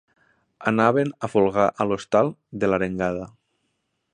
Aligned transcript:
Anaven 0.69 1.11
a 1.27 1.29
folgar 1.33 1.67
a 1.85 1.87
l'hostal 1.91 2.33
de 2.65 2.71
l'Arengada. 2.71 3.29